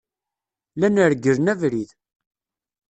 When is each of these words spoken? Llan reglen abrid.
Llan 0.77 0.95
reglen 1.09 1.47
abrid. 1.53 1.89